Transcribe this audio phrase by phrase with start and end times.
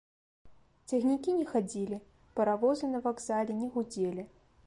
[0.89, 1.99] Цягнікі не хадзілі,
[2.41, 4.21] паравозы на вакзале не гудзелі.